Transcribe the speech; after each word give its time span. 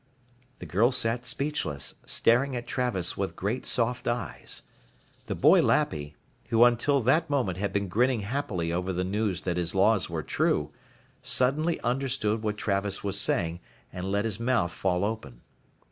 The 0.57 0.65
girl 0.65 0.91
sat 0.91 1.27
speechless, 1.27 1.93
staring 2.07 2.55
at 2.55 2.65
Travis 2.65 3.15
with 3.15 3.35
great 3.35 3.67
soft 3.67 4.07
eyes. 4.07 4.63
The 5.27 5.35
boy 5.35 5.61
Lappy, 5.61 6.15
who 6.49 6.63
until 6.63 7.01
that 7.01 7.29
moment 7.29 7.59
had 7.59 7.71
been 7.71 7.87
grinning 7.87 8.21
happily 8.21 8.73
over 8.73 8.91
the 8.93 9.03
news 9.03 9.43
that 9.43 9.57
his 9.57 9.75
laws 9.75 10.09
were 10.09 10.23
true, 10.23 10.71
suddenly 11.21 11.79
understood 11.81 12.41
what 12.41 12.57
Travis 12.57 13.03
was 13.03 13.19
saying 13.21 13.59
and 13.93 14.11
let 14.11 14.25
his 14.25 14.39
mouth 14.39 14.71
fall 14.71 15.05
open. 15.05 15.41